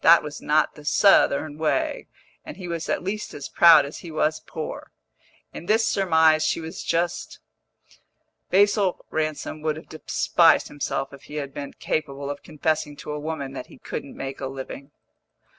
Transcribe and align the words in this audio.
That 0.00 0.22
was 0.22 0.40
not 0.40 0.76
the 0.76 0.84
Southern 0.86 1.58
way, 1.58 2.06
and 2.42 2.56
he 2.56 2.66
was 2.68 2.88
at 2.88 3.02
least 3.02 3.34
as 3.34 3.50
proud 3.50 3.84
as 3.84 3.98
he 3.98 4.10
was 4.10 4.40
poor. 4.40 4.90
In 5.52 5.66
this 5.66 5.86
surmise 5.86 6.42
she 6.42 6.58
was 6.58 6.82
just; 6.82 7.38
Basil 8.48 9.04
Ransom 9.10 9.60
would 9.60 9.76
have 9.76 9.90
despised 9.90 10.68
himself 10.68 11.12
if 11.12 11.24
he 11.24 11.34
had 11.34 11.52
been 11.52 11.74
capable 11.74 12.30
of 12.30 12.42
confessing 12.42 12.96
to 12.96 13.10
a 13.12 13.20
woman 13.20 13.52
that 13.52 13.66
he 13.66 13.76
couldn't 13.76 14.16
make 14.16 14.40
a 14.40 14.46
living. 14.46 14.90